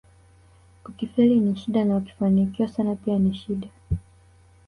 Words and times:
Ukifeli 0.85 1.39
ni 1.39 1.55
shida 1.55 1.85
na 1.85 1.97
ukifanikiwa 1.97 2.67
sana 2.67 2.95
pia 2.95 3.19
ni 3.19 3.33
shida 3.35 3.67